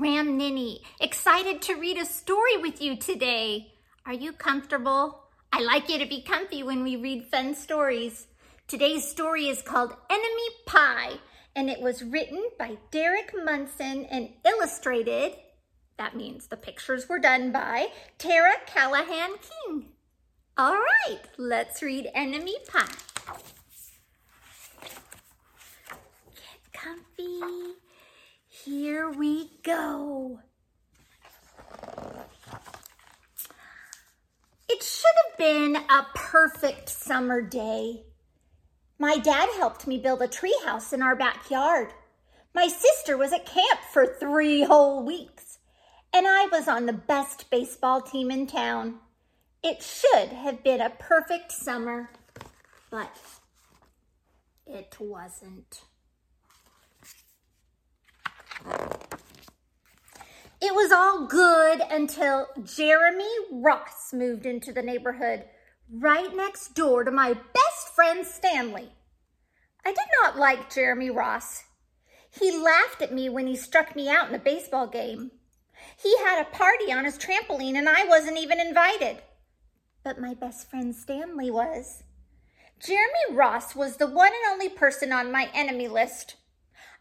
Ram 0.00 0.38
Ninny, 0.38 0.80
excited 0.98 1.60
to 1.60 1.74
read 1.74 1.98
a 1.98 2.06
story 2.06 2.56
with 2.56 2.80
you 2.80 2.96
today. 2.96 3.74
Are 4.06 4.14
you 4.14 4.32
comfortable? 4.32 5.24
I 5.52 5.60
like 5.60 5.90
you 5.90 5.98
to 5.98 6.06
be 6.06 6.22
comfy 6.22 6.62
when 6.62 6.82
we 6.82 6.96
read 6.96 7.26
fun 7.26 7.54
stories. 7.54 8.26
Today's 8.66 9.06
story 9.06 9.50
is 9.50 9.60
called 9.60 9.94
Enemy 10.08 10.48
Pie, 10.64 11.18
and 11.54 11.68
it 11.68 11.82
was 11.82 12.02
written 12.02 12.42
by 12.58 12.78
Derek 12.90 13.34
Munson 13.44 14.06
and 14.06 14.30
illustrated, 14.42 15.34
that 15.98 16.16
means 16.16 16.46
the 16.46 16.56
pictures 16.56 17.06
were 17.06 17.18
done 17.18 17.52
by 17.52 17.88
Tara 18.16 18.54
Calahan 18.66 19.34
King. 19.66 19.84
All 20.56 20.78
right, 20.78 21.20
let's 21.36 21.82
read 21.82 22.08
Enemy 22.14 22.56
Pie. 22.66 22.86
Get 26.34 26.72
comfy. 26.72 27.74
Here 28.64 29.10
we 29.10 29.52
go. 29.62 30.40
It 34.68 34.82
should 34.82 35.10
have 35.28 35.38
been 35.38 35.76
a 35.76 36.06
perfect 36.14 36.90
summer 36.90 37.40
day. 37.40 38.02
My 38.98 39.16
dad 39.16 39.48
helped 39.56 39.86
me 39.86 39.96
build 39.96 40.20
a 40.20 40.28
treehouse 40.28 40.92
in 40.92 41.00
our 41.00 41.16
backyard. 41.16 41.94
My 42.54 42.68
sister 42.68 43.16
was 43.16 43.32
at 43.32 43.46
camp 43.46 43.80
for 43.94 44.06
three 44.06 44.62
whole 44.62 45.06
weeks, 45.06 45.58
and 46.12 46.26
I 46.26 46.46
was 46.52 46.68
on 46.68 46.84
the 46.84 46.92
best 46.92 47.48
baseball 47.48 48.02
team 48.02 48.30
in 48.30 48.46
town. 48.46 48.98
It 49.62 49.82
should 49.82 50.28
have 50.30 50.62
been 50.62 50.82
a 50.82 50.90
perfect 50.90 51.50
summer, 51.50 52.10
but 52.90 53.16
it 54.66 54.96
wasn't. 55.00 55.80
It 60.62 60.74
was 60.74 60.92
all 60.92 61.26
good 61.26 61.80
until 61.90 62.48
Jeremy 62.62 63.30
Ross 63.50 64.12
moved 64.12 64.44
into 64.44 64.72
the 64.72 64.82
neighborhood 64.82 65.44
right 65.92 66.34
next 66.34 66.74
door 66.74 67.02
to 67.02 67.10
my 67.10 67.32
best 67.32 67.88
friend 67.94 68.26
Stanley. 68.26 68.92
I 69.84 69.90
did 69.90 69.98
not 70.22 70.38
like 70.38 70.72
Jeremy 70.72 71.10
Ross. 71.10 71.64
He 72.30 72.56
laughed 72.56 73.02
at 73.02 73.12
me 73.12 73.28
when 73.28 73.46
he 73.46 73.56
struck 73.56 73.96
me 73.96 74.08
out 74.08 74.28
in 74.28 74.34
a 74.34 74.38
baseball 74.38 74.86
game. 74.86 75.32
He 75.96 76.16
had 76.18 76.40
a 76.40 76.56
party 76.56 76.92
on 76.92 77.04
his 77.04 77.18
trampoline 77.18 77.76
and 77.76 77.88
I 77.88 78.04
wasn't 78.04 78.38
even 78.38 78.60
invited. 78.60 79.22
But 80.04 80.20
my 80.20 80.34
best 80.34 80.70
friend 80.70 80.94
Stanley 80.94 81.50
was. 81.50 82.02
Jeremy 82.78 83.32
Ross 83.32 83.74
was 83.74 83.96
the 83.96 84.06
one 84.06 84.28
and 84.28 84.52
only 84.52 84.68
person 84.68 85.12
on 85.12 85.32
my 85.32 85.50
enemy 85.52 85.88
list. 85.88 86.36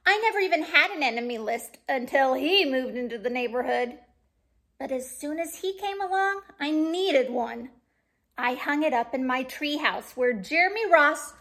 I 0.05 0.17
never 0.17 0.39
even 0.39 0.63
had 0.63 0.91
an 0.91 1.03
enemy 1.03 1.37
list 1.37 1.77
until 1.87 2.33
he 2.33 2.69
moved 2.69 2.95
into 2.95 3.17
the 3.17 3.29
neighborhood. 3.29 3.99
But 4.79 4.91
as 4.91 5.17
soon 5.17 5.39
as 5.39 5.57
he 5.57 5.77
came 5.77 6.01
along, 6.01 6.41
I 6.59 6.71
needed 6.71 7.29
one. 7.29 7.69
I 8.37 8.53
hung 8.53 8.83
it 8.83 8.93
up 8.93 9.13
in 9.13 9.27
my 9.27 9.43
treehouse 9.43 10.15
where 10.15 10.33
Jeremy 10.33 10.89
Ross 10.89 11.33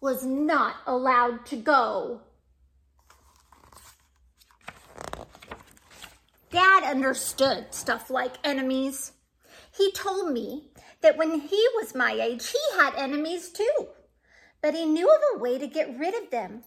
was 0.00 0.24
not 0.24 0.76
allowed 0.86 1.44
to 1.46 1.56
go. 1.56 2.20
Dad 6.50 6.84
understood 6.84 7.74
stuff 7.74 8.10
like 8.10 8.34
enemies. 8.44 9.10
He 9.76 9.90
told 9.90 10.32
me 10.32 10.70
that 11.00 11.16
when 11.16 11.40
he 11.40 11.66
was 11.74 11.96
my 11.96 12.12
age, 12.12 12.48
he 12.48 12.78
had 12.78 12.94
enemies 12.94 13.50
too, 13.50 13.88
but 14.62 14.72
he 14.72 14.86
knew 14.86 15.12
of 15.12 15.20
a 15.34 15.38
way 15.40 15.58
to 15.58 15.66
get 15.66 15.98
rid 15.98 16.14
of 16.14 16.30
them. 16.30 16.62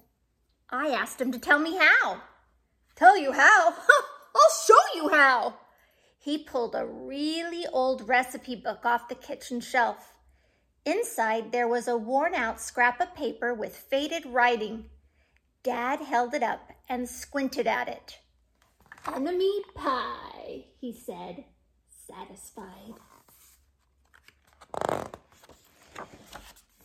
I 0.69 0.89
asked 0.89 1.21
him 1.21 1.31
to 1.31 1.39
tell 1.39 1.59
me 1.59 1.77
how. 1.77 2.21
Tell 2.95 3.17
you 3.17 3.31
how? 3.31 3.73
I'll 4.35 4.65
show 4.65 4.95
you 4.95 5.09
how. 5.09 5.55
He 6.19 6.37
pulled 6.37 6.75
a 6.75 6.85
really 6.85 7.65
old 7.71 8.07
recipe 8.07 8.55
book 8.55 8.85
off 8.85 9.07
the 9.07 9.15
kitchen 9.15 9.61
shelf. 9.61 10.13
Inside, 10.85 11.51
there 11.51 11.67
was 11.67 11.87
a 11.87 11.97
worn 11.97 12.33
out 12.33 12.59
scrap 12.59 12.99
of 12.99 13.15
paper 13.15 13.53
with 13.53 13.75
faded 13.75 14.25
writing. 14.25 14.85
Dad 15.63 16.01
held 16.01 16.33
it 16.33 16.43
up 16.43 16.71
and 16.89 17.07
squinted 17.07 17.67
at 17.67 17.87
it. 17.87 18.19
Enemy 19.13 19.61
pie, 19.75 20.65
he 20.79 20.93
said, 20.93 21.45
satisfied. 22.07 22.93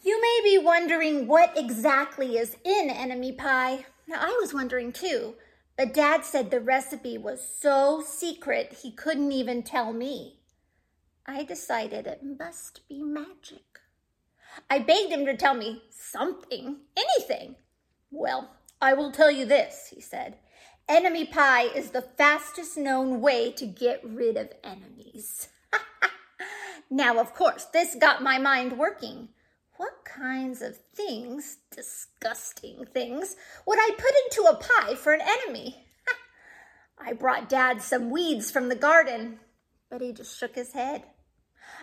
You 0.04 0.20
may 0.20 0.40
be 0.42 0.58
wondering 0.58 1.28
what 1.28 1.56
exactly 1.56 2.36
is 2.36 2.56
in 2.64 2.90
enemy 2.90 3.30
pie. 3.30 3.86
Now, 4.08 4.18
I 4.20 4.36
was 4.40 4.52
wondering 4.52 4.92
too, 4.92 5.36
but 5.76 5.94
Dad 5.94 6.24
said 6.24 6.50
the 6.50 6.58
recipe 6.58 7.16
was 7.16 7.40
so 7.60 8.02
secret 8.04 8.80
he 8.82 8.90
couldn't 8.90 9.30
even 9.30 9.62
tell 9.62 9.92
me. 9.92 10.40
I 11.24 11.44
decided 11.44 12.08
it 12.08 12.20
must 12.24 12.80
be 12.88 13.00
magic. 13.00 13.78
I 14.68 14.80
begged 14.80 15.12
him 15.12 15.24
to 15.26 15.36
tell 15.36 15.54
me 15.54 15.84
something, 15.88 16.78
anything. 16.96 17.54
Well, 18.10 18.56
I 18.80 18.94
will 18.94 19.12
tell 19.12 19.30
you 19.30 19.44
this, 19.44 19.92
he 19.94 20.00
said. 20.00 20.36
Enemy 20.88 21.26
pie 21.26 21.66
is 21.76 21.90
the 21.90 22.02
fastest 22.02 22.76
known 22.76 23.20
way 23.20 23.52
to 23.52 23.66
get 23.66 24.02
rid 24.04 24.36
of 24.36 24.50
enemies. 24.64 25.46
now, 26.90 27.20
of 27.20 27.34
course, 27.34 27.66
this 27.66 27.94
got 27.94 28.20
my 28.20 28.38
mind 28.38 28.76
working. 28.76 29.28
What 29.82 30.04
kinds 30.04 30.62
of 30.62 30.76
things, 30.94 31.56
disgusting 31.74 32.86
things, 32.94 33.34
would 33.66 33.80
I 33.80 33.90
put 33.98 34.14
into 34.24 34.48
a 34.48 34.54
pie 34.54 34.94
for 34.94 35.12
an 35.12 35.20
enemy? 35.20 35.88
I 37.04 37.14
brought 37.14 37.48
Dad 37.48 37.82
some 37.82 38.08
weeds 38.08 38.48
from 38.48 38.68
the 38.68 38.76
garden, 38.76 39.40
but 39.90 40.00
he 40.00 40.12
just 40.12 40.38
shook 40.38 40.54
his 40.54 40.72
head. 40.72 41.02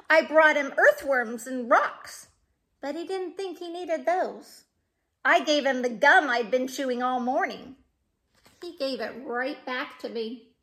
I 0.09 0.21
brought 0.21 0.55
him 0.55 0.73
earthworms 0.77 1.45
and 1.45 1.69
rocks, 1.69 2.27
but 2.81 2.95
he 2.95 3.05
didn't 3.05 3.35
think 3.35 3.59
he 3.59 3.67
needed 3.69 4.05
those. 4.05 4.63
I 5.25 5.43
gave 5.43 5.65
him 5.65 5.81
the 5.81 5.89
gum 5.89 6.29
I'd 6.29 6.49
been 6.49 6.69
chewing 6.69 7.03
all 7.03 7.19
morning. 7.19 7.75
He 8.61 8.77
gave 8.77 9.01
it 9.01 9.11
right 9.25 9.65
back 9.65 9.99
to 9.99 10.07
me. 10.07 10.53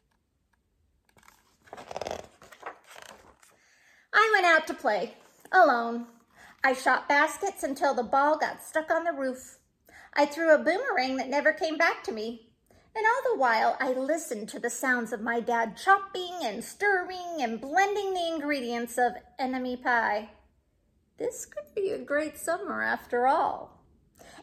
I 4.14 4.30
went 4.32 4.46
out 4.46 4.66
to 4.68 4.72
play, 4.72 5.16
alone. 5.52 6.06
I 6.66 6.72
shot 6.72 7.08
baskets 7.08 7.62
until 7.62 7.94
the 7.94 8.02
ball 8.02 8.36
got 8.38 8.60
stuck 8.60 8.90
on 8.90 9.04
the 9.04 9.12
roof. 9.12 9.58
I 10.14 10.26
threw 10.26 10.52
a 10.52 10.58
boomerang 10.58 11.14
that 11.14 11.28
never 11.28 11.52
came 11.52 11.78
back 11.78 12.02
to 12.02 12.12
me. 12.12 12.50
And 12.92 13.06
all 13.06 13.32
the 13.32 13.38
while, 13.38 13.76
I 13.78 13.92
listened 13.92 14.48
to 14.48 14.58
the 14.58 14.68
sounds 14.68 15.12
of 15.12 15.20
my 15.20 15.38
dad 15.38 15.76
chopping 15.76 16.40
and 16.42 16.64
stirring 16.64 17.36
and 17.38 17.60
blending 17.60 18.14
the 18.14 18.26
ingredients 18.34 18.98
of 18.98 19.12
enemy 19.38 19.76
pie. 19.76 20.30
This 21.18 21.46
could 21.46 21.72
be 21.72 21.90
a 21.90 22.00
great 22.00 22.36
summer 22.36 22.82
after 22.82 23.28
all. 23.28 23.84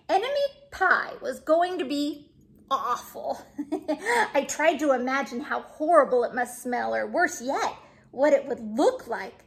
Enemy 0.08 0.48
pie 0.72 1.16
was 1.22 1.42
going 1.42 1.78
to 1.78 1.84
be 1.84 2.32
awful. 2.72 3.46
I 4.34 4.46
tried 4.48 4.80
to 4.80 4.94
imagine 4.94 5.42
how 5.42 5.64
horrible 5.64 6.24
it 6.24 6.34
must 6.34 6.64
smell, 6.64 6.96
or 6.96 7.06
worse 7.06 7.42
yet, 7.42 7.76
what 8.12 8.32
it 8.32 8.48
would 8.48 8.62
look 8.62 9.08
like. 9.08 9.44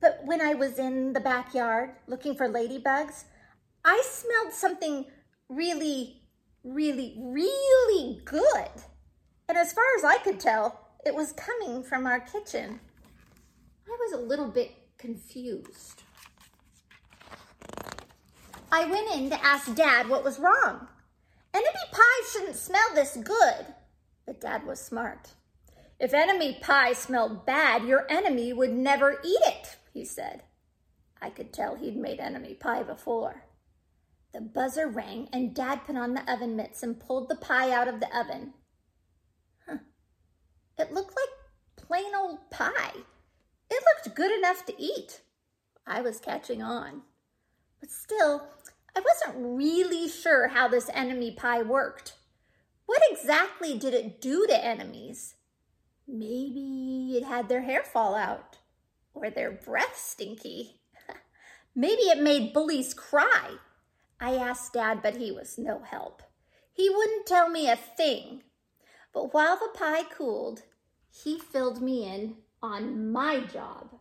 But 0.00 0.20
when 0.24 0.40
I 0.40 0.54
was 0.54 0.78
in 0.78 1.12
the 1.12 1.20
backyard 1.20 1.90
looking 2.06 2.34
for 2.34 2.48
ladybugs, 2.48 3.24
I 3.84 4.02
smelled 4.04 4.52
something 4.52 5.06
really, 5.48 6.22
really, 6.62 7.16
really 7.18 8.20
good. 8.24 8.70
And 9.48 9.58
as 9.58 9.72
far 9.72 9.84
as 9.96 10.04
I 10.04 10.18
could 10.18 10.38
tell, 10.38 10.88
it 11.04 11.14
was 11.14 11.32
coming 11.32 11.82
from 11.82 12.06
our 12.06 12.20
kitchen. 12.20 12.80
I 13.88 13.96
was 13.98 14.12
a 14.12 14.24
little 14.24 14.48
bit 14.48 14.72
confused. 14.98 16.02
I 18.70 18.84
went 18.84 19.10
in 19.14 19.30
to 19.30 19.44
ask 19.44 19.74
Dad 19.74 20.08
what 20.08 20.24
was 20.24 20.38
wrong. 20.38 20.86
Enemy 21.54 21.84
pie 21.90 22.28
shouldn't 22.30 22.56
smell 22.56 22.94
this 22.94 23.16
good. 23.16 23.66
But 24.26 24.40
Dad 24.40 24.66
was 24.66 24.78
smart. 24.78 25.30
If 25.98 26.12
enemy 26.12 26.58
pie 26.60 26.92
smelled 26.92 27.46
bad, 27.46 27.84
your 27.84 28.06
enemy 28.10 28.52
would 28.52 28.72
never 28.72 29.12
eat 29.24 29.40
it 29.46 29.67
he 29.98 30.04
said. 30.04 30.44
I 31.20 31.28
could 31.30 31.52
tell 31.52 31.74
he'd 31.74 31.96
made 31.96 32.20
enemy 32.20 32.54
pie 32.54 32.84
before. 32.84 33.42
The 34.32 34.40
buzzer 34.40 34.86
rang 34.86 35.28
and 35.32 35.54
Dad 35.54 35.84
put 35.84 35.96
on 35.96 36.14
the 36.14 36.32
oven 36.32 36.54
mitts 36.54 36.84
and 36.84 37.00
pulled 37.00 37.28
the 37.28 37.34
pie 37.34 37.72
out 37.72 37.88
of 37.88 37.98
the 37.98 38.16
oven. 38.16 38.54
Huh. 39.66 39.78
It 40.78 40.92
looked 40.92 41.16
like 41.16 41.84
plain 41.84 42.14
old 42.14 42.48
pie. 42.50 42.92
It 43.68 43.84
looked 43.84 44.16
good 44.16 44.30
enough 44.30 44.64
to 44.66 44.80
eat. 44.80 45.22
I 45.84 46.00
was 46.00 46.20
catching 46.20 46.62
on. 46.62 47.02
But 47.80 47.90
still, 47.90 48.46
I 48.94 49.00
wasn't 49.00 49.56
really 49.56 50.08
sure 50.08 50.48
how 50.48 50.68
this 50.68 50.90
enemy 50.94 51.32
pie 51.32 51.62
worked. 51.62 52.14
What 52.86 53.02
exactly 53.10 53.76
did 53.76 53.94
it 53.94 54.20
do 54.20 54.46
to 54.46 54.64
enemies? 54.64 55.34
Maybe 56.06 57.16
it 57.16 57.24
had 57.24 57.48
their 57.48 57.62
hair 57.62 57.82
fall 57.82 58.14
out 58.14 58.57
or 59.20 59.30
their 59.30 59.50
breath 59.50 59.96
stinky. 59.96 60.80
Maybe 61.74 62.02
it 62.02 62.22
made 62.22 62.52
bullies 62.52 62.94
cry. 62.94 63.56
I 64.20 64.34
asked 64.34 64.72
Dad, 64.72 65.00
but 65.02 65.16
he 65.16 65.30
was 65.30 65.58
no 65.58 65.80
help. 65.80 66.22
He 66.72 66.88
wouldn't 66.88 67.26
tell 67.26 67.48
me 67.48 67.68
a 67.68 67.76
thing. 67.76 68.42
But 69.12 69.32
while 69.34 69.56
the 69.56 69.76
pie 69.78 70.04
cooled, 70.04 70.62
he 71.10 71.38
filled 71.38 71.82
me 71.82 72.04
in 72.04 72.36
on 72.62 73.10
my 73.10 73.40
job. 73.40 73.94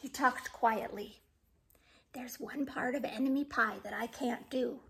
He 0.00 0.08
talked 0.08 0.52
quietly. 0.52 1.20
There's 2.12 2.40
one 2.40 2.64
part 2.64 2.94
of 2.94 3.04
enemy 3.04 3.44
pie 3.44 3.76
that 3.84 3.92
I 3.92 4.06
can't 4.06 4.48
do. 4.50 4.80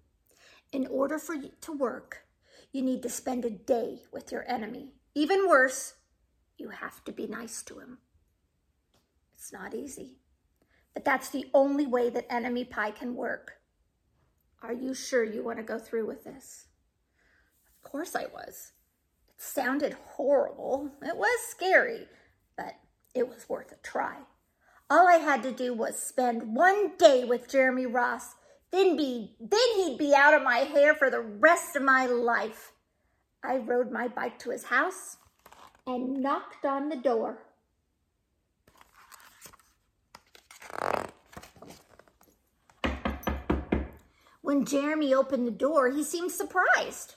In 0.73 0.87
order 0.87 1.19
for 1.19 1.35
you 1.35 1.51
to 1.63 1.73
work, 1.73 2.25
you 2.73 2.83
need 2.83 3.03
to 3.03 3.09
spend 3.09 3.45
a 3.45 3.51
day 3.51 4.03
with 4.13 4.31
your 4.31 4.45
enemy. 4.49 4.93
Even 5.17 5.49
worse, 5.49 5.95
you 6.59 6.69
have 6.69 7.03
to 7.05 7.11
be 7.11 7.27
nice 7.27 7.63
to 7.63 7.79
him. 7.79 7.97
It's 9.35 9.51
not 9.51 9.73
easy, 9.73 10.19
but 10.93 11.07
that's 11.07 11.31
the 11.31 11.47
only 11.55 11.87
way 11.87 12.11
that 12.11 12.31
enemy 12.31 12.67
pie 12.67 12.91
can 12.91 13.15
work. 13.15 13.55
Are 14.63 14.75
you 14.75 14.93
sure 14.93 15.25
you 15.25 15.43
want 15.43 15.57
to 15.57 15.65
go 15.65 15.79
through 15.79 16.07
with 16.07 16.25
this? 16.25 16.67
Of 17.83 17.91
course 17.91 18.15
I 18.15 18.27
was. 18.27 18.73
It 19.27 19.41
sounded 19.41 19.97
horrible. 20.05 20.91
It 21.01 21.17
was 21.17 21.49
scary, 21.49 22.09
but 22.55 22.75
it 23.15 23.27
was 23.27 23.49
worth 23.49 23.73
a 23.73 23.77
try. 23.77 24.19
All 24.91 25.09
I 25.09 25.15
had 25.15 25.43
to 25.45 25.51
do 25.51 25.73
was 25.73 25.97
spend 25.97 26.55
one 26.55 26.95
day 26.99 27.25
with 27.25 27.49
Jeremy 27.51 27.87
Ross, 27.87 28.35
then 28.71 28.99
be 28.99 29.35
then 29.41 29.77
he'd 29.77 29.97
be 29.99 30.15
out 30.15 30.35
of 30.35 30.43
my 30.43 30.59
hair 30.59 30.95
for 30.95 31.09
the 31.11 31.23
rest 31.23 31.75
of 31.75 31.83
my 31.83 32.05
life. 32.05 32.73
I 33.43 33.59
rode 33.59 33.91
my 33.91 34.09
bike 34.09 34.39
to 34.41 34.51
his 34.51 34.65
house 34.65 35.19
and 35.87 36.23
knocked 36.23 36.65
on 36.65 36.89
the 36.89 36.97
door. 36.97 37.39
When 44.43 44.65
Jeremy 44.65 45.13
opened 45.13 45.47
the 45.47 45.51
door, 45.51 45.91
he 45.91 46.05
seemed 46.05 46.31
surprised. 46.31 47.17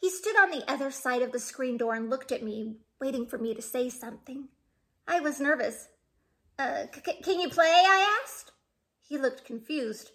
He 0.00 0.10
stood 0.10 0.36
on 0.36 0.50
the 0.50 0.68
other 0.70 0.90
side 0.90 1.22
of 1.22 1.32
the 1.32 1.38
screen 1.38 1.76
door 1.76 1.94
and 1.94 2.10
looked 2.10 2.32
at 2.32 2.42
me, 2.42 2.78
waiting 3.00 3.26
for 3.26 3.38
me 3.38 3.54
to 3.54 3.62
say 3.62 3.88
something. 3.88 4.48
I 5.06 5.20
was 5.20 5.40
nervous. 5.40 5.88
Uh, 6.58 6.86
can 7.22 7.40
you 7.40 7.48
play? 7.48 7.70
I 7.70 8.18
asked. 8.22 8.52
He 9.02 9.16
looked 9.16 9.44
confused. 9.44 10.10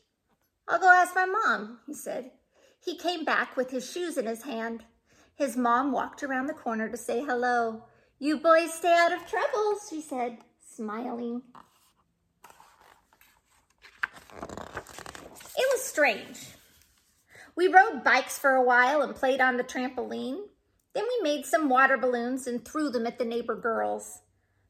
I'll 0.67 0.79
go 0.79 0.91
ask 0.91 1.15
my 1.15 1.25
mom, 1.25 1.79
he 1.87 1.93
said. 1.93 2.31
He 2.83 2.97
came 2.97 3.23
back 3.23 3.55
with 3.55 3.71
his 3.71 3.89
shoes 3.89 4.17
in 4.17 4.25
his 4.25 4.43
hand. 4.43 4.83
His 5.41 5.57
mom 5.57 5.91
walked 5.91 6.21
around 6.21 6.45
the 6.45 6.53
corner 6.53 6.87
to 6.87 6.95
say 6.95 7.23
hello. 7.23 7.85
You 8.19 8.37
boys 8.37 8.75
stay 8.75 8.95
out 8.95 9.11
of 9.11 9.25
trouble, 9.25 9.75
she 9.89 9.99
said, 9.99 10.37
smiling. 10.75 11.41
It 15.57 15.67
was 15.71 15.83
strange. 15.83 16.37
We 17.55 17.67
rode 17.67 18.03
bikes 18.03 18.37
for 18.37 18.51
a 18.51 18.63
while 18.63 19.01
and 19.01 19.15
played 19.15 19.41
on 19.41 19.57
the 19.57 19.63
trampoline. 19.63 20.43
Then 20.93 21.05
we 21.05 21.23
made 21.23 21.47
some 21.47 21.69
water 21.69 21.97
balloons 21.97 22.45
and 22.45 22.63
threw 22.63 22.91
them 22.91 23.07
at 23.07 23.17
the 23.17 23.25
neighbor 23.25 23.55
girls. 23.55 24.19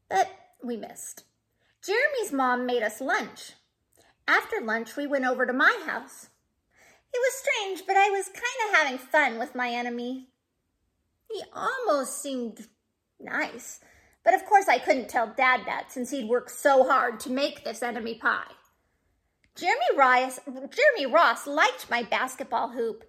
But 0.10 0.30
we 0.64 0.78
missed. 0.78 1.26
Jeremy's 1.86 2.32
mom 2.32 2.66
made 2.66 2.82
us 2.82 3.02
lunch. 3.02 3.56
After 4.26 4.62
lunch, 4.62 4.96
we 4.96 5.06
went 5.06 5.26
over 5.26 5.46
to 5.46 5.52
my 5.52 5.84
house. 5.86 6.30
It 7.14 7.20
was 7.20 7.44
strange, 7.44 7.86
but 7.86 7.98
I 7.98 8.10
was 8.10 8.28
kind 8.28 8.70
of 8.70 8.78
having 8.78 8.98
fun 8.98 9.38
with 9.38 9.54
my 9.54 9.70
enemy. 9.70 10.30
He 11.34 11.44
almost 11.54 12.22
seemed 12.22 12.68
nice. 13.20 13.80
But 14.24 14.34
of 14.34 14.46
course 14.46 14.68
I 14.68 14.80
couldn't 14.80 15.10
tell 15.10 15.34
Dad 15.36 15.62
that 15.66 15.92
since 15.92 16.12
he'd 16.12 16.30
worked 16.30 16.52
so 16.52 16.88
hard 16.88 17.20
to 17.22 17.32
make 17.32 17.64
this 17.64 17.82
enemy 17.82 18.16
pie. 18.16 18.52
Jeremy 19.56 19.98
Ross, 19.98 20.40
Jeremy 20.46 21.12
Ross 21.12 21.48
liked 21.48 21.90
my 21.90 22.04
basketball 22.04 22.70
hoop. 22.70 23.04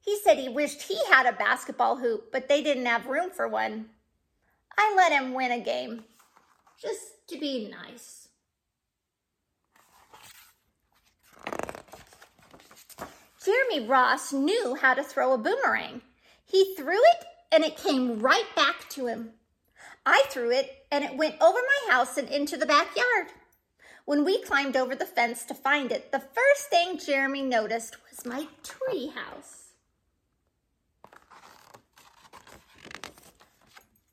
He 0.00 0.18
said 0.18 0.38
he 0.38 0.48
wished 0.48 0.82
he 0.82 0.98
had 1.10 1.26
a 1.26 1.32
basketball 1.32 1.98
hoop, 1.98 2.30
but 2.32 2.48
they 2.48 2.62
didn't 2.62 2.86
have 2.86 3.06
room 3.06 3.30
for 3.30 3.48
one. 3.48 3.90
I 4.76 4.94
let 4.96 5.12
him 5.12 5.34
win 5.34 5.50
a 5.50 5.60
game, 5.60 6.04
just 6.80 7.00
to 7.28 7.38
be 7.38 7.68
nice. 7.68 8.28
Jeremy 13.44 13.88
Ross 13.88 14.32
knew 14.32 14.76
how 14.76 14.94
to 14.94 15.02
throw 15.02 15.32
a 15.32 15.38
boomerang. 15.38 16.02
He 16.44 16.74
threw 16.76 16.98
it 16.98 17.24
and 17.50 17.64
it 17.64 17.76
came 17.76 18.20
right 18.20 18.46
back 18.54 18.88
to 18.90 19.06
him. 19.06 19.32
I 20.04 20.24
threw 20.28 20.50
it 20.50 20.86
and 20.90 21.04
it 21.04 21.16
went 21.16 21.40
over 21.40 21.58
my 21.58 21.92
house 21.92 22.16
and 22.16 22.28
into 22.28 22.56
the 22.56 22.66
backyard. 22.66 23.28
When 24.04 24.24
we 24.24 24.42
climbed 24.42 24.76
over 24.76 24.94
the 24.94 25.04
fence 25.04 25.44
to 25.44 25.54
find 25.54 25.92
it, 25.92 26.12
the 26.12 26.20
first 26.20 26.70
thing 26.70 26.98
Jeremy 26.98 27.42
noticed 27.42 27.96
was 28.08 28.24
my 28.24 28.48
tree 28.62 29.12
house. 29.14 29.68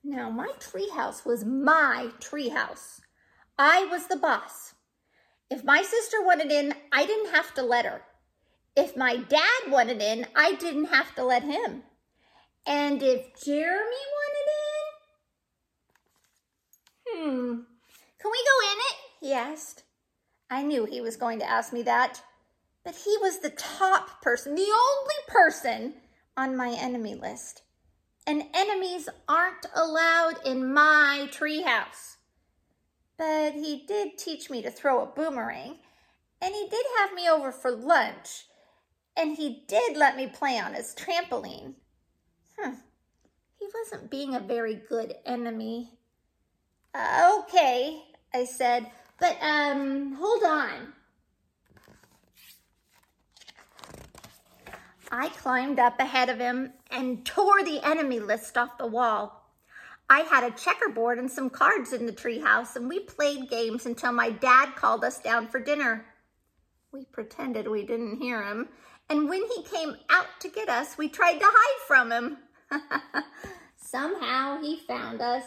Now, 0.03 0.29
my 0.29 0.51
tree 0.59 0.89
house 0.93 1.25
was 1.25 1.45
my 1.45 2.09
tree 2.19 2.49
house. 2.49 3.01
I 3.57 3.85
was 3.85 4.07
the 4.07 4.17
boss. 4.17 4.73
If 5.49 5.63
my 5.63 5.81
sister 5.81 6.17
wanted 6.21 6.51
in, 6.51 6.75
I 6.91 7.05
didn't 7.05 7.33
have 7.33 7.53
to 7.55 7.63
let 7.63 7.85
her. 7.85 8.01
If 8.75 8.97
my 8.97 9.15
dad 9.15 9.71
wanted 9.71 10.01
in, 10.01 10.27
I 10.35 10.53
didn't 10.55 10.85
have 10.85 11.15
to 11.15 11.23
let 11.23 11.43
him. 11.43 11.83
And 12.67 13.01
if 13.03 13.43
Jeremy 13.43 14.05
wanted 14.15 14.47
in? 17.13 17.21
Hmm, 17.29 17.53
can 18.19 18.31
we 18.31 18.43
go 18.43 18.71
in 18.71 18.77
it? 18.79 18.95
He 19.19 19.33
asked. 19.33 19.83
I 20.49 20.63
knew 20.63 20.85
he 20.85 21.01
was 21.01 21.15
going 21.15 21.39
to 21.39 21.49
ask 21.49 21.73
me 21.73 21.83
that, 21.83 22.21
but 22.83 22.95
he 22.95 23.17
was 23.21 23.39
the 23.39 23.49
top 23.51 24.21
person, 24.21 24.55
the 24.55 24.61
only 24.61 25.15
person 25.27 25.95
on 26.37 26.57
my 26.57 26.69
enemy 26.69 27.15
list. 27.15 27.63
And 28.27 28.45
enemies 28.53 29.09
aren't 29.27 29.65
allowed 29.75 30.35
in 30.45 30.73
my 30.73 31.29
treehouse. 31.31 32.17
But 33.17 33.53
he 33.53 33.85
did 33.87 34.17
teach 34.17 34.49
me 34.49 34.61
to 34.63 34.71
throw 34.71 35.01
a 35.01 35.05
boomerang, 35.05 35.77
and 36.41 36.53
he 36.53 36.67
did 36.67 36.85
have 36.99 37.13
me 37.13 37.29
over 37.29 37.51
for 37.51 37.71
lunch, 37.71 38.45
and 39.15 39.37
he 39.37 39.63
did 39.67 39.95
let 39.95 40.17
me 40.17 40.27
play 40.27 40.59
on 40.59 40.73
his 40.73 40.95
trampoline. 40.95 41.75
Hmm. 42.57 42.73
He 43.59 43.67
wasn't 43.73 44.11
being 44.11 44.35
a 44.35 44.39
very 44.39 44.75
good 44.89 45.15
enemy. 45.25 45.91
Uh, 46.93 47.39
okay, 47.39 48.03
I 48.33 48.45
said, 48.45 48.89
but 49.19 49.37
um, 49.41 50.13
hold 50.13 50.43
on. 50.43 50.93
I 55.11 55.29
climbed 55.29 55.79
up 55.79 55.99
ahead 55.99 56.29
of 56.29 56.39
him 56.39 56.73
and 56.89 57.25
tore 57.25 57.63
the 57.63 57.79
enemy 57.85 58.19
list 58.19 58.57
off 58.57 58.77
the 58.77 58.87
wall. 58.87 59.45
I 60.09 60.21
had 60.21 60.43
a 60.43 60.55
checkerboard 60.55 61.17
and 61.17 61.29
some 61.31 61.49
cards 61.49 61.91
in 61.93 62.05
the 62.05 62.11
treehouse, 62.11 62.75
and 62.75 62.87
we 62.87 62.99
played 62.99 63.49
games 63.49 63.85
until 63.85 64.11
my 64.11 64.29
dad 64.29 64.75
called 64.75 65.03
us 65.03 65.19
down 65.19 65.47
for 65.47 65.59
dinner. 65.59 66.05
We 66.91 67.05
pretended 67.05 67.67
we 67.67 67.85
didn't 67.85 68.21
hear 68.21 68.43
him, 68.43 68.69
and 69.09 69.29
when 69.29 69.43
he 69.55 69.63
came 69.63 69.95
out 70.09 70.27
to 70.41 70.49
get 70.49 70.69
us, 70.69 70.97
we 70.97 71.09
tried 71.09 71.39
to 71.39 71.45
hide 71.45 71.87
from 71.87 72.11
him. 72.11 72.37
Somehow 73.77 74.59
he 74.61 74.79
found 74.87 75.21
us. 75.21 75.43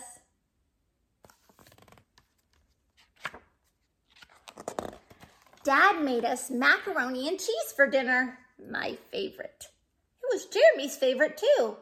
Dad 5.65 6.03
made 6.03 6.25
us 6.25 6.51
macaroni 6.51 7.29
and 7.29 7.39
cheese 7.39 7.73
for 7.77 7.87
dinner. 7.87 8.39
My 8.71 8.97
favorite. 9.13 9.67
It 10.23 10.33
was 10.33 10.47
Jeremy's 10.47 10.97
favorite 10.97 11.37
too. 11.37 11.77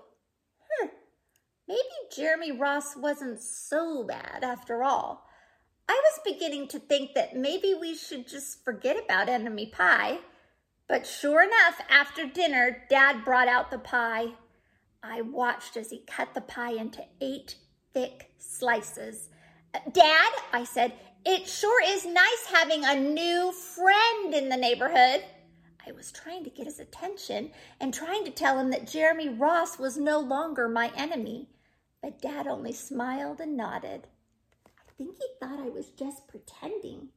Hmm. 0.69 0.89
Maybe 1.69 1.81
Jeremy 2.15 2.53
Ross 2.53 2.97
wasn't 2.97 3.41
so 3.41 4.05
bad 4.05 4.43
after 4.43 4.83
all. 4.83 5.27
I 5.89 6.03
was 6.05 6.21
beginning 6.25 6.69
to 6.69 6.81
think 6.81 7.15
that 7.15 7.37
maybe 7.37 7.75
we 7.81 7.95
should 7.95 8.27
just 8.27 8.65
forget 8.65 8.97
about 9.05 9.29
enemy 9.29 9.67
pie. 9.67 10.19
But 10.89 11.07
sure 11.07 11.43
enough, 11.43 11.81
after 11.89 12.27
dinner, 12.27 12.85
Dad 12.91 13.25
brought 13.25 13.49
out 13.49 13.71
the 13.71 13.79
pie. 13.79 14.33
I 15.09 15.21
watched 15.21 15.77
as 15.77 15.91
he 15.91 16.03
cut 16.07 16.35
the 16.35 16.41
pie 16.41 16.73
into 16.73 17.05
eight 17.21 17.57
thick 17.93 18.33
slices. 18.39 19.29
Dad, 19.93 20.33
I 20.53 20.65
said, 20.65 20.95
it 21.25 21.49
sure 21.49 21.83
is 21.85 22.05
nice 22.05 22.47
having 22.53 22.85
a 22.85 22.99
new 22.99 23.53
friend 23.53 24.35
in 24.35 24.49
the 24.49 24.57
neighborhood. 24.57 25.25
I 25.87 25.93
was 25.93 26.11
trying 26.11 26.43
to 26.45 26.51
get 26.51 26.67
his 26.67 26.81
attention 26.81 27.53
and 27.81 27.95
trying 27.95 28.25
to 28.25 28.31
tell 28.31 28.59
him 28.59 28.71
that 28.71 28.91
Jeremy 28.91 29.29
Ross 29.29 29.79
was 29.79 29.97
no 29.97 30.19
longer 30.19 30.69
my 30.69 30.91
enemy. 30.97 31.51
But 32.03 32.21
Dad 32.21 32.47
only 32.47 32.73
smiled 32.73 33.41
and 33.41 33.57
nodded. 33.57 34.09
I 34.67 34.91
think 34.99 35.17
he 35.19 35.27
thought 35.41 35.61
I 35.61 35.69
was 35.69 35.91
just 35.91 36.27
pretending. 36.27 37.11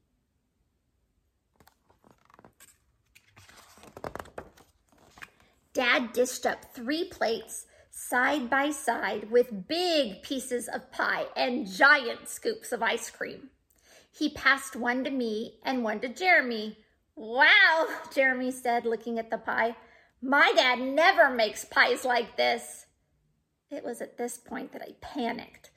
Dad 5.74 6.14
dished 6.14 6.46
up 6.46 6.66
three 6.74 7.06
plates 7.06 7.66
side 8.10 8.50
by 8.50 8.72
side 8.72 9.30
with 9.30 9.68
big 9.68 10.24
pieces 10.24 10.68
of 10.68 10.92
pie 10.92 11.26
and 11.36 11.68
giant 11.68 12.28
scoops 12.28 12.72
of 12.72 12.82
ice 12.82 13.10
cream. 13.12 13.50
He 14.12 14.30
passed 14.30 14.76
one 14.76 15.04
to 15.04 15.12
me 15.12 15.60
and 15.64 15.84
one 15.84 16.00
to 16.00 16.10
Jeremy. 16.10 16.80
Wow, 17.16 17.88
Jeremy 18.16 18.50
said, 18.52 18.86
looking 18.86 19.20
at 19.20 19.30
the 19.30 19.38
pie. 19.38 19.76
My 20.22 20.52
dad 20.56 20.80
never 20.80 21.30
makes 21.30 21.66
pies 21.66 22.04
like 22.04 22.36
this. 22.36 22.88
It 23.70 23.84
was 23.84 24.02
at 24.02 24.18
this 24.18 24.38
point 24.38 24.72
that 24.74 24.82
I 24.82 24.94
panicked. 25.02 25.70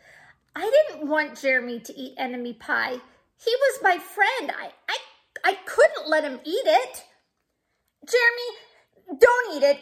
I 0.57 0.87
didn't 0.89 1.09
want 1.09 1.41
Jeremy 1.41 1.81
to 1.81 1.95
eat 1.95 2.15
enemy 2.17 2.55
pie. 2.55 2.97
He 3.45 3.55
was 3.61 3.83
my 3.83 3.99
friend. 3.99 4.51
I, 4.59 4.71
I, 4.89 4.99
I 5.45 5.59
couldn't 5.67 6.09
let 6.09 6.25
him 6.25 6.41
eat 6.45 6.67
it. 6.67 7.05
Jeremy, 8.09 9.19
don't 9.21 9.57
eat 9.57 9.67
it. 9.67 9.81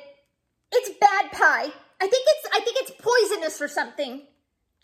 It's 0.72 0.98
bad 0.98 1.30
pie. 1.32 1.72
I 2.00 2.06
think 2.06 2.26
it's 2.28 2.48
I 2.54 2.60
think 2.60 2.76
it's 2.80 2.92
poisonous 2.98 3.60
or 3.60 3.68
something. 3.68 4.26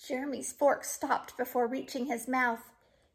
Jeremy's 0.06 0.52
fork 0.52 0.84
stopped 0.84 1.36
before 1.36 1.66
reaching 1.66 2.06
his 2.06 2.28
mouth. 2.28 2.70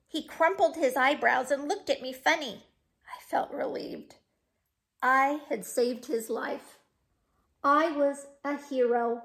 He 0.07 0.25
crumpled 0.25 0.75
his 0.75 0.95
eyebrows 0.95 1.51
and 1.51 1.67
looked 1.67 1.89
at 1.89 2.01
me 2.01 2.11
funny. 2.11 2.65
I 3.05 3.21
felt 3.29 3.53
relieved. 3.53 4.15
I 5.01 5.41
had 5.49 5.65
saved 5.65 6.07
his 6.07 6.29
life. 6.29 6.79
I 7.63 7.91
was 7.91 8.25
a 8.43 8.57
hero. 8.57 9.21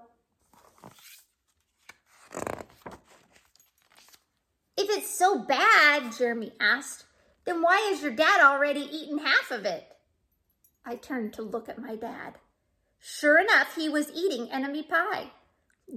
If 4.76 4.90
it's 4.90 5.18
so 5.18 5.38
bad, 5.38 6.12
Jeremy 6.16 6.52
asked, 6.60 7.04
then 7.46 7.62
why 7.62 7.78
has 7.90 8.02
your 8.02 8.12
dad 8.12 8.40
already 8.40 8.80
eaten 8.80 9.18
half 9.18 9.50
of 9.50 9.64
it? 9.64 9.96
I 10.84 10.96
turned 10.96 11.32
to 11.34 11.42
look 11.42 11.68
at 11.68 11.80
my 11.80 11.96
dad. 11.96 12.34
Sure 13.08 13.38
enough, 13.38 13.76
he 13.76 13.88
was 13.88 14.10
eating 14.12 14.50
enemy 14.50 14.82
pie. 14.82 15.30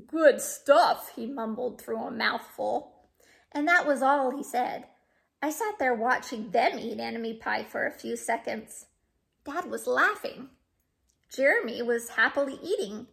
Good 0.05 0.39
stuff, 0.39 1.11
he 1.15 1.25
mumbled 1.25 1.81
through 1.81 2.03
a 2.03 2.11
mouthful. 2.11 2.93
And 3.51 3.67
that 3.67 3.87
was 3.87 4.03
all 4.03 4.29
he 4.29 4.43
said. 4.43 4.85
I 5.41 5.49
sat 5.49 5.79
there 5.79 5.95
watching 5.95 6.51
them 6.51 6.77
eat 6.77 6.99
enemy 6.99 7.33
pie 7.33 7.63
for 7.63 7.87
a 7.87 7.91
few 7.91 8.15
seconds. 8.15 8.85
Dad 9.43 9.65
was 9.65 9.87
laughing. 9.87 10.49
Jeremy 11.35 11.81
was 11.81 12.09
happily 12.09 12.59
eating, 12.63 13.07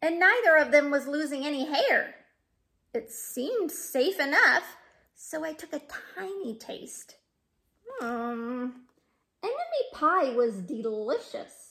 and 0.00 0.18
neither 0.18 0.56
of 0.56 0.72
them 0.72 0.90
was 0.90 1.06
losing 1.06 1.44
any 1.44 1.66
hair. 1.66 2.14
It 2.94 3.12
seemed 3.12 3.70
safe 3.70 4.18
enough, 4.18 4.78
so 5.14 5.44
I 5.44 5.52
took 5.52 5.74
a 5.74 5.82
tiny 6.16 6.56
taste. 6.56 7.16
Um, 8.00 8.86
enemy 9.42 9.84
pie 9.92 10.34
was 10.34 10.62
delicious. 10.62 11.63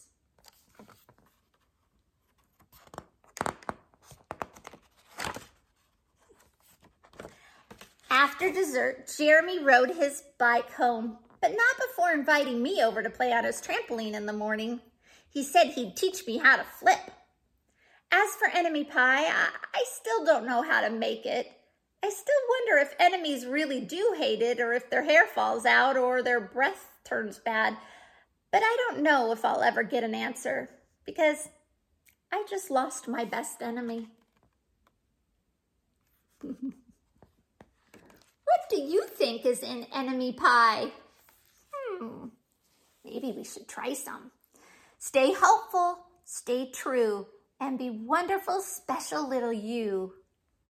After 8.13 8.51
dessert, 8.51 9.12
Jeremy 9.17 9.58
rode 9.63 9.89
his 9.89 10.22
bike 10.38 10.72
home, 10.74 11.17
but 11.41 11.50
not 11.50 11.88
before 11.88 12.12
inviting 12.12 12.62
me 12.62 12.84
over 12.84 13.01
to 13.01 13.10
play 13.10 13.34
on 13.34 13.43
his 13.43 13.60
trampoline 13.60 14.13
in 14.13 14.27
the 14.27 14.34
morning. 14.34 14.82
He 15.32 15.43
said 15.43 15.70
he'd 15.70 15.98
teach 15.98 16.27
me 16.27 16.38
how 16.38 16.58
to 16.58 16.63
flip. 16.63 17.00
As 18.12 18.36
for 18.36 18.55
enemy 18.55 18.84
pie, 18.84 19.24
I, 19.24 19.50
I 19.74 19.84
still 19.88 20.24
don't 20.24 20.46
know 20.46 20.62
how 20.62 20.82
to 20.82 20.91
make 20.91 21.25
it. 21.25 21.51
I 22.03 22.10
still 22.12 22.36
wonder 22.50 22.86
if 22.86 22.96
enemies 23.00 23.48
really 23.48 23.82
do 23.82 24.13
hate 24.15 24.43
it 24.43 24.60
or 24.60 24.74
if 24.74 24.91
their 24.91 25.05
hair 25.05 25.25
falls 25.25 25.65
out 25.65 25.98
or 25.98 26.22
their 26.22 26.39
breath 26.39 26.91
turns 27.03 27.39
bad. 27.39 27.75
But 28.51 28.62
I 28.63 28.77
don't 28.88 29.01
know 29.01 29.32
if 29.32 29.43
I'll 29.43 29.63
ever 29.63 29.82
get 29.82 30.03
an 30.03 30.13
answer 30.13 30.70
because 31.03 31.50
I 32.32 32.46
just 32.48 32.70
lost 32.70 33.08
my 33.08 33.25
best 33.25 33.63
enemy. 33.63 34.10
What 38.53 38.69
do 38.69 38.79
you 38.79 39.07
think 39.07 39.48
is 39.48 39.63
in 39.63 39.88
enemy 39.91 40.33
pie? 40.33 40.91
Hmm, 41.72 42.27
maybe 43.03 43.33
we 43.36 43.43
should 43.43 43.67
try 43.67 43.93
some. 43.93 44.29
Stay 45.00 45.33
hopeful, 45.33 45.98
stay 46.24 46.69
true, 46.72 47.25
and 47.60 47.79
be 47.79 47.89
wonderful, 47.89 48.62
special 48.62 49.27
little 49.27 49.51
you. 49.51 50.13